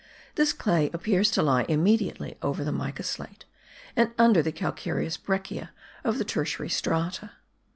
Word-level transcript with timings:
This 0.33 0.51
clay 0.51 0.89
appears 0.95 1.29
to 1.29 1.43
lie 1.43 1.63
immediately 1.69 2.35
over 2.41 2.63
the 2.63 2.71
mica 2.71 3.03
slate, 3.03 3.45
and 3.95 4.11
under 4.17 4.41
the 4.41 4.51
calcareous 4.51 5.15
breccia 5.15 5.69
of 6.03 6.17
the 6.17 6.25
tertiary 6.25 6.69
strata. 6.69 7.33